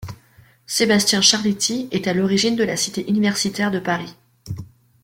Sébastien 0.65 1.21
Charléty 1.21 1.87
est 1.91 2.07
à 2.07 2.15
l'origine 2.15 2.55
de 2.55 2.63
la 2.63 2.75
Cité 2.75 3.07
Universitaire 3.07 3.69
de 3.69 3.77
Paris. 3.77 4.15